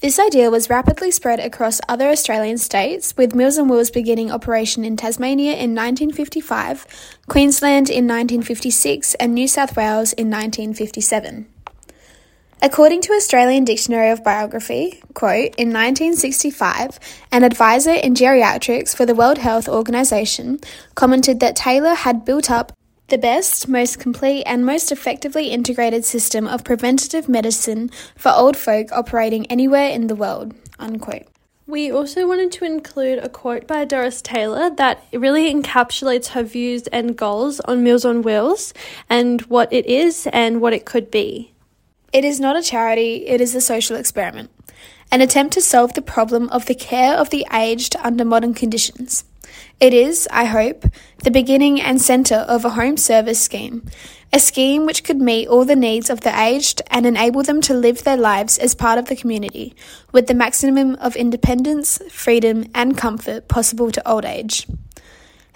This 0.01 0.17
idea 0.17 0.49
was 0.49 0.69
rapidly 0.69 1.11
spread 1.11 1.41
across 1.41 1.81
other 1.89 2.07
Australian 2.07 2.57
states, 2.57 3.13
with 3.17 3.35
Meals 3.35 3.59
on 3.59 3.67
Wheels 3.67 3.91
beginning 3.91 4.31
operation 4.31 4.85
in 4.85 4.95
Tasmania 4.95 5.51
in 5.51 5.75
1955, 5.75 6.85
Queensland 7.27 7.89
in 7.89 8.07
1956, 8.07 9.15
and 9.15 9.33
New 9.33 9.45
South 9.45 9.75
Wales 9.75 10.13
in 10.13 10.29
1957. 10.29 11.47
According 12.61 13.01
to 13.01 13.13
Australian 13.13 13.65
Dictionary 13.65 14.09
of 14.09 14.23
Biography, 14.23 15.01
quote, 15.15 15.53
in 15.57 15.73
1965, 15.73 16.97
an 17.33 17.43
advisor 17.43 17.91
in 17.91 18.13
geriatrics 18.13 18.95
for 18.95 19.05
the 19.05 19.15
World 19.15 19.39
Health 19.39 19.67
Organization 19.67 20.59
commented 20.95 21.41
that 21.41 21.57
Taylor 21.57 21.93
had 21.93 22.23
built 22.23 22.49
up 22.49 22.71
the 23.09 23.17
best, 23.17 23.67
most 23.67 23.99
complete, 23.99 24.43
and 24.43 24.65
most 24.65 24.91
effectively 24.91 25.49
integrated 25.49 26.05
system 26.05 26.47
of 26.47 26.63
preventative 26.63 27.27
medicine 27.27 27.89
for 28.15 28.31
old 28.31 28.57
folk 28.57 28.91
operating 28.91 29.45
anywhere 29.47 29.89
in 29.89 30.07
the 30.07 30.15
world. 30.15 30.53
Unquote. 30.79 31.27
We 31.69 31.91
also 31.91 32.27
wanted 32.27 32.51
to 32.53 32.65
include 32.65 33.19
a 33.19 33.29
quote 33.29 33.67
by 33.67 33.85
Doris 33.85 34.23
Taylor 34.23 34.71
that 34.77 35.05
really 35.13 35.53
encapsulates 35.53 36.29
her 36.29 36.41
views 36.41 36.87
and 36.87 37.15
goals 37.15 37.59
on 37.59 37.83
Meals 37.83 38.05
on 38.05 38.23
Wheels 38.23 38.73
and 39.07 39.41
what 39.41 39.71
it 39.71 39.85
is 39.85 40.27
and 40.33 40.61
what 40.61 40.73
it 40.73 40.85
could 40.85 41.11
be. 41.11 41.53
It 42.11 42.25
is 42.25 42.39
not 42.39 42.55
a 42.55 42.63
charity, 42.63 43.27
it 43.27 43.39
is 43.39 43.53
a 43.53 43.61
social 43.61 43.97
experiment, 43.97 44.49
an 45.11 45.21
attempt 45.21 45.53
to 45.53 45.61
solve 45.61 45.93
the 45.93 46.01
problem 46.01 46.49
of 46.49 46.65
the 46.65 46.73
care 46.73 47.13
of 47.15 47.29
the 47.29 47.45
aged 47.53 47.95
under 47.97 48.25
modern 48.25 48.55
conditions. 48.55 49.23
It 49.79 49.93
is, 49.93 50.27
I 50.29 50.43
hope, 50.43 50.83
the 51.23 51.31
beginning 51.31 51.79
and 51.79 52.01
centre 52.01 52.35
of 52.35 52.65
a 52.65 52.71
home 52.71 52.97
service 52.97 53.39
scheme, 53.39 53.89
a 54.33 54.37
scheme 54.37 54.85
which 54.85 55.05
could 55.05 55.21
meet 55.21 55.47
all 55.47 55.63
the 55.63 55.75
needs 55.75 56.09
of 56.09 56.19
the 56.19 56.37
aged 56.37 56.81
and 56.91 57.05
enable 57.05 57.43
them 57.43 57.61
to 57.61 57.73
live 57.73 58.03
their 58.03 58.17
lives 58.17 58.57
as 58.57 58.75
part 58.75 58.99
of 58.99 59.05
the 59.05 59.15
community 59.15 59.73
with 60.11 60.27
the 60.27 60.33
maximum 60.33 60.95
of 60.95 61.15
independence, 61.15 62.01
freedom, 62.11 62.65
and 62.75 62.97
comfort 62.97 63.47
possible 63.47 63.89
to 63.89 64.05
old 64.09 64.25
age. 64.25 64.67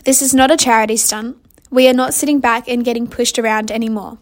This 0.05 0.21
is 0.21 0.33
not 0.33 0.51
a 0.51 0.57
charity 0.57 0.95
stunt. 0.95 1.35
We 1.69 1.89
are 1.89 1.93
not 1.93 2.13
sitting 2.13 2.39
back 2.39 2.69
and 2.69 2.85
getting 2.85 3.07
pushed 3.07 3.37
around 3.37 3.71
anymore. 3.71 4.19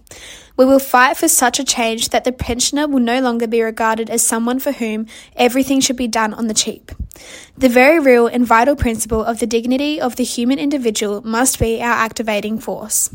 We 0.57 0.65
will 0.65 0.79
fight 0.79 1.17
for 1.17 1.27
such 1.27 1.59
a 1.59 1.63
change 1.63 2.09
that 2.09 2.23
the 2.23 2.31
pensioner 2.31 2.87
will 2.87 2.99
no 2.99 3.21
longer 3.21 3.47
be 3.47 3.61
regarded 3.61 4.09
as 4.09 4.25
someone 4.25 4.59
for 4.59 4.71
whom 4.71 5.07
everything 5.35 5.79
should 5.79 5.97
be 5.97 6.07
done 6.07 6.33
on 6.33 6.47
the 6.47 6.53
cheap. 6.53 6.91
The 7.57 7.69
very 7.69 7.99
real 7.99 8.27
and 8.27 8.45
vital 8.45 8.75
principle 8.75 9.23
of 9.23 9.39
the 9.39 9.47
dignity 9.47 9.99
of 9.99 10.15
the 10.15 10.23
human 10.23 10.59
individual 10.59 11.21
must 11.21 11.59
be 11.59 11.81
our 11.81 11.93
activating 11.93 12.59
force. 12.59 13.09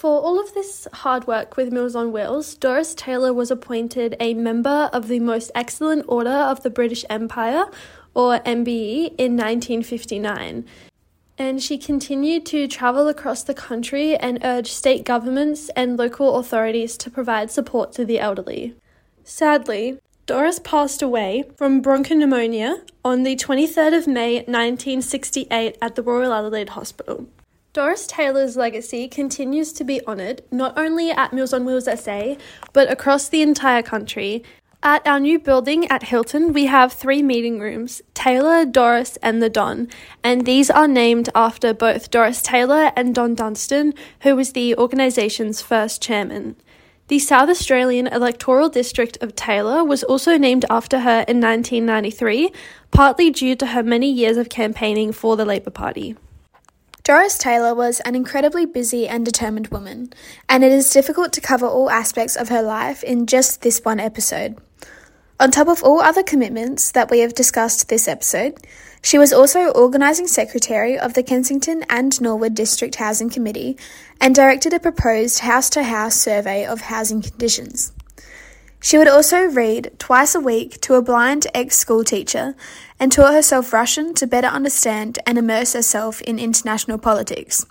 For 0.00 0.18
all 0.18 0.40
of 0.40 0.54
this 0.54 0.88
hard 0.94 1.26
work 1.26 1.58
with 1.58 1.74
Meals 1.74 1.94
on 1.94 2.10
Wheels, 2.10 2.54
Doris 2.54 2.94
Taylor 2.94 3.34
was 3.34 3.50
appointed 3.50 4.16
a 4.18 4.32
member 4.32 4.88
of 4.94 5.08
the 5.08 5.20
Most 5.20 5.50
Excellent 5.54 6.06
Order 6.08 6.30
of 6.30 6.62
the 6.62 6.70
British 6.70 7.04
Empire, 7.10 7.66
or 8.14 8.38
MBE, 8.38 9.08
in 9.18 9.36
1959. 9.36 10.64
And 11.36 11.62
she 11.62 11.76
continued 11.76 12.46
to 12.46 12.66
travel 12.66 13.08
across 13.08 13.42
the 13.42 13.52
country 13.52 14.16
and 14.16 14.42
urge 14.42 14.72
state 14.72 15.04
governments 15.04 15.68
and 15.76 15.98
local 15.98 16.36
authorities 16.36 16.96
to 16.96 17.10
provide 17.10 17.50
support 17.50 17.92
to 17.92 18.06
the 18.06 18.18
elderly. 18.18 18.74
Sadly, 19.22 19.98
Doris 20.24 20.60
passed 20.60 21.02
away 21.02 21.44
from 21.58 21.82
bronchopneumonia 21.82 22.88
on 23.04 23.22
the 23.22 23.36
23rd 23.36 23.98
of 23.98 24.06
May 24.06 24.36
1968 24.36 25.76
at 25.82 25.94
the 25.94 26.02
Royal 26.02 26.32
Adelaide 26.32 26.70
Hospital. 26.70 27.28
Doris 27.72 28.04
Taylor's 28.08 28.56
legacy 28.56 29.06
continues 29.06 29.72
to 29.74 29.84
be 29.84 30.04
honoured 30.04 30.42
not 30.50 30.76
only 30.76 31.12
at 31.12 31.32
Meals 31.32 31.52
on 31.52 31.64
Wheels 31.64 31.84
SA, 31.84 32.34
but 32.72 32.90
across 32.90 33.28
the 33.28 33.42
entire 33.42 33.80
country. 33.80 34.42
At 34.82 35.06
our 35.06 35.20
new 35.20 35.38
building 35.38 35.86
at 35.86 36.02
Hilton, 36.02 36.52
we 36.52 36.66
have 36.66 36.92
three 36.92 37.22
meeting 37.22 37.60
rooms 37.60 38.02
Taylor, 38.12 38.64
Doris, 38.64 39.18
and 39.22 39.40
the 39.40 39.48
Don. 39.48 39.86
And 40.24 40.46
these 40.46 40.68
are 40.68 40.88
named 40.88 41.28
after 41.32 41.72
both 41.72 42.10
Doris 42.10 42.42
Taylor 42.42 42.90
and 42.96 43.14
Don 43.14 43.36
Dunstan, 43.36 43.94
who 44.22 44.34
was 44.34 44.52
the 44.52 44.74
organisation's 44.74 45.62
first 45.62 46.02
chairman. 46.02 46.56
The 47.06 47.20
South 47.20 47.48
Australian 47.48 48.08
electoral 48.08 48.68
district 48.68 49.16
of 49.22 49.36
Taylor 49.36 49.84
was 49.84 50.02
also 50.02 50.36
named 50.36 50.64
after 50.68 51.00
her 51.00 51.24
in 51.28 51.40
1993, 51.40 52.50
partly 52.90 53.30
due 53.30 53.54
to 53.54 53.66
her 53.66 53.84
many 53.84 54.10
years 54.10 54.36
of 54.36 54.48
campaigning 54.48 55.12
for 55.12 55.36
the 55.36 55.44
Labor 55.44 55.70
Party. 55.70 56.16
Doris 57.02 57.38
Taylor 57.38 57.74
was 57.74 58.00
an 58.00 58.14
incredibly 58.14 58.66
busy 58.66 59.08
and 59.08 59.24
determined 59.24 59.68
woman, 59.68 60.12
and 60.48 60.62
it 60.62 60.70
is 60.70 60.90
difficult 60.90 61.32
to 61.32 61.40
cover 61.40 61.66
all 61.66 61.90
aspects 61.90 62.36
of 62.36 62.50
her 62.50 62.62
life 62.62 63.02
in 63.02 63.26
just 63.26 63.62
this 63.62 63.80
one 63.80 63.98
episode. 63.98 64.58
On 65.40 65.50
top 65.50 65.68
of 65.68 65.82
all 65.82 66.00
other 66.00 66.22
commitments 66.22 66.92
that 66.92 67.10
we 67.10 67.20
have 67.20 67.34
discussed 67.34 67.88
this 67.88 68.06
episode, 68.06 68.58
she 69.02 69.16
was 69.16 69.32
also 69.32 69.70
Organising 69.70 70.26
Secretary 70.26 70.98
of 70.98 71.14
the 71.14 71.22
Kensington 71.22 71.84
and 71.88 72.20
Norwood 72.20 72.54
District 72.54 72.94
Housing 72.96 73.30
Committee 73.30 73.78
and 74.20 74.34
directed 74.34 74.74
a 74.74 74.78
proposed 74.78 75.38
house 75.38 75.70
to 75.70 75.82
house 75.82 76.16
survey 76.16 76.66
of 76.66 76.82
housing 76.82 77.22
conditions. 77.22 77.92
She 78.82 78.96
would 78.96 79.08
also 79.08 79.42
read 79.42 79.92
twice 79.98 80.34
a 80.34 80.40
week 80.40 80.80
to 80.80 80.94
a 80.94 81.02
blind 81.02 81.46
ex 81.54 81.76
school 81.76 82.02
teacher 82.02 82.54
and 82.98 83.12
taught 83.12 83.34
herself 83.34 83.72
Russian 83.74 84.14
to 84.14 84.26
better 84.26 84.46
understand 84.46 85.18
and 85.26 85.36
immerse 85.36 85.74
herself 85.74 86.22
in 86.22 86.38
international 86.38 86.96
politics. 86.98 87.66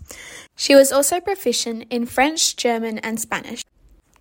She 0.55 0.75
was 0.75 0.91
also 0.91 1.19
proficient 1.19 1.85
in 1.89 2.05
French, 2.05 2.55
German, 2.55 2.99
and 2.99 3.19
Spanish. 3.19 3.65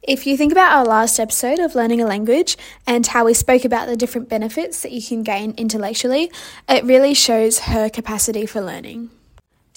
If 0.03 0.27
you 0.27 0.39
think 0.39 0.53
about 0.53 0.73
our 0.73 0.87
last 0.87 1.19
episode 1.19 1.59
of 1.59 1.75
learning 1.75 2.01
a 2.01 2.07
language 2.07 2.57
and 2.87 3.07
how 3.07 3.27
we 3.27 3.35
spoke 3.35 3.67
about 3.67 3.89
the 3.89 3.97
different 3.97 4.31
benefits 4.31 4.81
that 4.81 4.93
you 4.93 5.03
can 5.03 5.23
gain 5.23 5.53
intellectually, 5.59 6.31
it 6.69 6.85
really 6.85 7.13
shows 7.13 7.59
her 7.61 7.91
capacity 7.91 8.47
for 8.47 8.63
learning. 8.63 9.11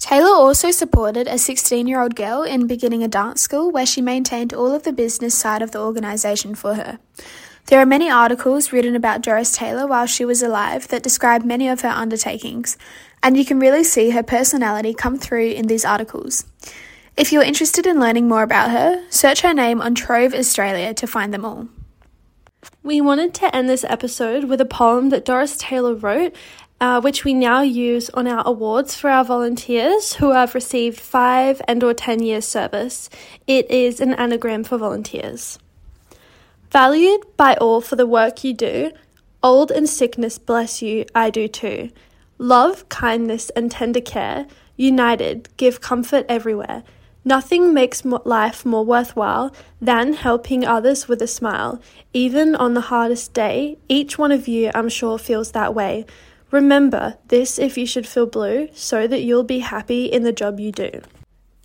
Taylor 0.01 0.33
also 0.33 0.71
supported 0.71 1.27
a 1.27 1.37
16 1.37 1.85
year 1.85 2.01
old 2.01 2.15
girl 2.15 2.41
in 2.41 2.65
beginning 2.65 3.03
a 3.03 3.07
dance 3.07 3.39
school 3.39 3.71
where 3.71 3.85
she 3.85 4.01
maintained 4.01 4.51
all 4.51 4.73
of 4.73 4.81
the 4.81 4.91
business 4.91 5.37
side 5.37 5.61
of 5.61 5.71
the 5.71 5.79
organisation 5.79 6.55
for 6.55 6.73
her. 6.73 6.97
There 7.67 7.79
are 7.79 7.85
many 7.85 8.09
articles 8.09 8.73
written 8.73 8.95
about 8.95 9.21
Doris 9.21 9.55
Taylor 9.55 9.85
while 9.85 10.07
she 10.07 10.25
was 10.25 10.41
alive 10.41 10.87
that 10.87 11.03
describe 11.03 11.43
many 11.43 11.67
of 11.69 11.81
her 11.81 11.89
undertakings, 11.89 12.77
and 13.21 13.37
you 13.37 13.45
can 13.45 13.59
really 13.59 13.83
see 13.83 14.09
her 14.09 14.23
personality 14.23 14.95
come 14.95 15.19
through 15.19 15.51
in 15.51 15.67
these 15.67 15.85
articles. 15.85 16.45
If 17.15 17.31
you're 17.31 17.43
interested 17.43 17.85
in 17.85 17.99
learning 17.99 18.27
more 18.27 18.41
about 18.41 18.71
her, 18.71 19.05
search 19.11 19.41
her 19.41 19.53
name 19.53 19.81
on 19.81 19.93
Trove 19.93 20.33
Australia 20.33 20.95
to 20.95 21.05
find 21.05 21.31
them 21.31 21.45
all. 21.45 21.67
We 22.83 23.01
wanted 23.01 23.33
to 23.35 23.55
end 23.55 23.69
this 23.69 23.83
episode 23.83 24.45
with 24.45 24.61
a 24.61 24.65
poem 24.65 25.09
that 25.09 25.25
Doris 25.25 25.57
Taylor 25.57 25.93
wrote, 25.93 26.35
uh, 26.81 26.99
which 26.99 27.23
we 27.23 27.33
now 27.33 27.61
use 27.61 28.09
on 28.09 28.27
our 28.27 28.41
awards 28.45 28.95
for 28.95 29.09
our 29.09 29.23
volunteers 29.23 30.13
who 30.13 30.31
have 30.31 30.55
received 30.55 30.99
five 30.99 31.61
and 31.67 31.83
or 31.83 31.93
ten 31.93 32.23
years 32.23 32.45
service. 32.45 33.07
It 33.45 33.69
is 33.69 34.01
an 34.01 34.15
anagram 34.15 34.63
for 34.63 34.79
volunteers. 34.79 35.59
Valued 36.71 37.21
by 37.37 37.53
all 37.55 37.81
for 37.81 37.95
the 37.95 38.07
work 38.07 38.43
you 38.43 38.53
do, 38.53 38.91
old 39.43 39.69
and 39.69 39.87
sickness 39.87 40.39
bless 40.39 40.81
you, 40.81 41.05
I 41.13 41.29
do 41.29 41.47
too. 41.47 41.91
Love, 42.39 42.89
kindness, 42.89 43.51
and 43.51 43.69
tender 43.69 44.01
care, 44.01 44.47
united, 44.75 45.49
give 45.57 45.81
comfort 45.81 46.25
everywhere. 46.27 46.83
Nothing 47.23 47.71
makes 47.71 48.03
life 48.03 48.65
more 48.65 48.83
worthwhile 48.83 49.53
than 49.79 50.13
helping 50.13 50.65
others 50.65 51.07
with 51.07 51.21
a 51.21 51.27
smile. 51.27 51.79
Even 52.13 52.55
on 52.55 52.73
the 52.73 52.81
hardest 52.81 53.33
day, 53.35 53.77
each 53.87 54.17
one 54.17 54.31
of 54.31 54.47
you, 54.47 54.71
I'm 54.73 54.89
sure, 54.89 55.19
feels 55.19 55.51
that 55.51 55.75
way. 55.75 56.07
Remember 56.51 57.17
this 57.29 57.57
if 57.57 57.77
you 57.77 57.85
should 57.85 58.05
feel 58.05 58.25
blue, 58.25 58.69
so 58.73 59.07
that 59.07 59.21
you'll 59.21 59.43
be 59.43 59.59
happy 59.59 60.05
in 60.05 60.23
the 60.23 60.33
job 60.33 60.59
you 60.59 60.71
do. 60.71 61.01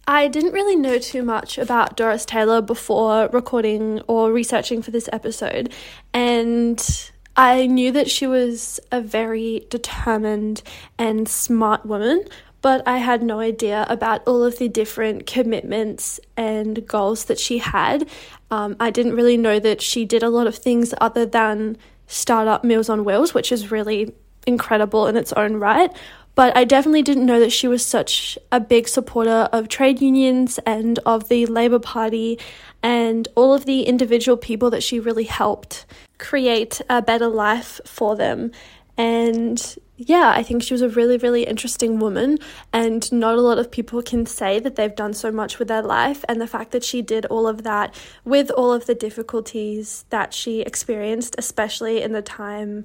I 0.06 0.28
didn't 0.28 0.52
really 0.52 0.76
know 0.76 0.98
too 0.98 1.24
much 1.24 1.58
about 1.58 1.96
Doris 1.96 2.24
Taylor 2.24 2.60
before 2.60 3.28
recording 3.32 4.00
or 4.06 4.32
researching 4.32 4.80
for 4.82 4.92
this 4.92 5.08
episode, 5.12 5.72
and 6.14 7.10
I 7.36 7.66
knew 7.66 7.90
that 7.92 8.08
she 8.08 8.28
was 8.28 8.78
a 8.92 9.00
very 9.00 9.66
determined 9.68 10.62
and 10.96 11.28
smart 11.28 11.84
woman, 11.84 12.24
but 12.62 12.86
I 12.86 12.98
had 12.98 13.22
no 13.22 13.40
idea 13.40 13.86
about 13.88 14.26
all 14.26 14.44
of 14.44 14.58
the 14.58 14.68
different 14.68 15.26
commitments 15.26 16.18
and 16.36 16.86
goals 16.86 17.24
that 17.24 17.38
she 17.38 17.58
had. 17.58 18.08
Um, 18.50 18.76
I 18.78 18.90
didn't 18.90 19.16
really 19.16 19.36
know 19.36 19.58
that 19.58 19.82
she 19.82 20.04
did 20.04 20.22
a 20.22 20.30
lot 20.30 20.46
of 20.46 20.56
things 20.56 20.94
other 21.00 21.26
than 21.26 21.76
start 22.06 22.46
up 22.46 22.62
Meals 22.62 22.88
on 22.88 23.04
Wheels, 23.04 23.34
which 23.34 23.50
is 23.50 23.70
really 23.70 24.14
incredible 24.46 25.06
in 25.06 25.16
its 25.16 25.32
own 25.34 25.56
right. 25.56 25.94
But 26.34 26.54
I 26.54 26.64
definitely 26.64 27.02
didn't 27.02 27.24
know 27.24 27.40
that 27.40 27.52
she 27.52 27.66
was 27.66 27.84
such 27.84 28.38
a 28.52 28.60
big 28.60 28.88
supporter 28.88 29.48
of 29.52 29.68
trade 29.68 30.02
unions 30.02 30.58
and 30.66 30.98
of 31.06 31.28
the 31.28 31.46
Labour 31.46 31.78
Party 31.78 32.38
and 32.82 33.26
all 33.34 33.54
of 33.54 33.64
the 33.64 33.82
individual 33.82 34.36
people 34.36 34.68
that 34.70 34.82
she 34.82 35.00
really 35.00 35.24
helped 35.24 35.86
create 36.18 36.82
a 36.90 37.00
better 37.00 37.28
life 37.28 37.80
for 37.86 38.16
them. 38.16 38.52
And 38.98 39.76
yeah, 39.96 40.32
I 40.34 40.42
think 40.42 40.62
she 40.62 40.74
was 40.74 40.82
a 40.82 40.90
really, 40.90 41.16
really 41.16 41.44
interesting 41.44 41.98
woman, 41.98 42.38
and 42.70 43.10
not 43.10 43.36
a 43.36 43.40
lot 43.40 43.58
of 43.58 43.70
people 43.70 44.02
can 44.02 44.26
say 44.26 44.58
that 44.60 44.76
they've 44.76 44.94
done 44.94 45.14
so 45.14 45.32
much 45.32 45.58
with 45.58 45.68
their 45.68 45.82
life. 45.82 46.22
And 46.28 46.38
the 46.38 46.46
fact 46.46 46.72
that 46.72 46.84
she 46.84 47.00
did 47.00 47.24
all 47.26 47.46
of 47.46 47.62
that 47.62 47.94
with 48.24 48.50
all 48.50 48.74
of 48.74 48.84
the 48.84 48.94
difficulties 48.94 50.04
that 50.10 50.34
she 50.34 50.60
experienced, 50.60 51.34
especially 51.38 52.02
in 52.02 52.12
the 52.12 52.20
time 52.20 52.84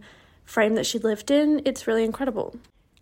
frame 0.52 0.76
that 0.76 0.86
she 0.86 1.00
lived 1.00 1.32
in, 1.32 1.62
it's 1.66 1.88
really 1.88 2.04
incredible. 2.04 2.56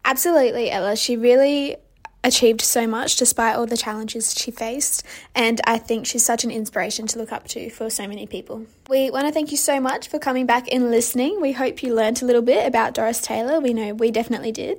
Absolutely, 0.05 0.71
Ella. 0.71 0.95
She 0.95 1.17
really 1.17 1.75
achieved 2.23 2.62
so 2.62 2.85
much 2.85 3.15
despite 3.15 3.55
all 3.55 3.65
the 3.65 3.77
challenges 3.77 4.33
she 4.33 4.51
faced, 4.51 5.03
and 5.33 5.59
I 5.65 5.77
think 5.77 6.05
she's 6.05 6.25
such 6.25 6.43
an 6.43 6.51
inspiration 6.51 7.07
to 7.07 7.17
look 7.17 7.31
up 7.31 7.47
to 7.49 7.69
for 7.69 7.89
so 7.89 8.07
many 8.07 8.27
people. 8.27 8.65
We 8.89 9.09
want 9.09 9.27
to 9.27 9.31
thank 9.33 9.51
you 9.51 9.57
so 9.57 9.79
much 9.79 10.07
for 10.09 10.19
coming 10.19 10.45
back 10.45 10.67
and 10.71 10.91
listening. 10.91 11.41
We 11.41 11.53
hope 11.53 11.81
you 11.81 11.95
learned 11.95 12.21
a 12.21 12.25
little 12.25 12.41
bit 12.41 12.67
about 12.67 12.93
Doris 12.93 13.21
Taylor. 13.21 13.59
We 13.59 13.73
know 13.73 13.93
we 13.93 14.12
definitely 14.12 14.51
did. 14.51 14.77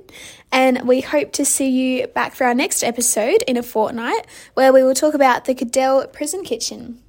And 0.51 0.87
we 0.87 1.01
hope 1.01 1.31
to 1.33 1.45
see 1.45 1.69
you 1.69 2.07
back 2.07 2.35
for 2.35 2.45
our 2.45 2.53
next 2.53 2.83
episode 2.83 3.41
in 3.47 3.57
a 3.57 3.63
fortnight 3.63 4.27
where 4.53 4.71
we 4.71 4.83
will 4.83 4.93
talk 4.93 5.13
about 5.13 5.45
the 5.45 5.55
Cadell 5.55 6.07
Prison 6.07 6.43
Kitchen. 6.43 7.01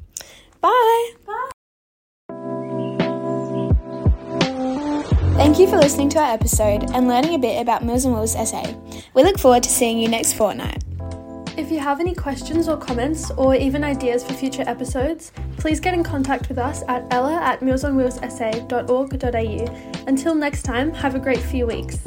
Bye. 0.61 1.11
Bye. 1.27 1.52
Thank 5.42 5.59
you 5.59 5.66
for 5.66 5.76
listening 5.76 6.09
to 6.11 6.20
our 6.20 6.33
episode 6.33 6.88
and 6.92 7.09
learning 7.09 7.35
a 7.35 7.38
bit 7.38 7.61
about 7.61 7.85
Meals 7.85 8.07
on 8.07 8.12
Wheels 8.12 8.35
SA. 8.48 8.62
We 9.12 9.24
look 9.24 9.40
forward 9.40 9.64
to 9.64 9.68
seeing 9.68 9.98
you 9.98 10.07
next 10.07 10.35
fortnight. 10.35 10.85
If 11.57 11.68
you 11.68 11.81
have 11.81 11.98
any 11.98 12.14
questions 12.14 12.68
or 12.68 12.76
comments, 12.76 13.33
or 13.33 13.57
even 13.57 13.83
ideas 13.83 14.22
for 14.22 14.35
future 14.35 14.62
episodes, 14.68 15.33
please 15.57 15.81
get 15.81 15.94
in 15.94 16.05
contact 16.05 16.48
with 16.48 16.59
us 16.59 16.85
at 16.87 17.12
ella 17.12 17.35
at 17.35 17.59
mealsonwheelssa.org.au. 17.59 20.05
Until 20.07 20.35
next 20.37 20.62
time, 20.62 20.94
have 20.94 21.16
a 21.16 21.18
great 21.18 21.40
few 21.40 21.66
weeks. 21.66 21.98